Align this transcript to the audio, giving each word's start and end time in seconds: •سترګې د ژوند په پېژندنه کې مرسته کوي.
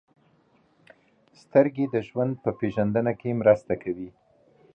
•سترګې 1.41 1.85
د 1.89 1.95
ژوند 2.07 2.33
په 2.43 2.49
پېژندنه 2.59 3.11
کې 3.19 3.39
مرسته 3.41 3.73
کوي. 3.83 4.09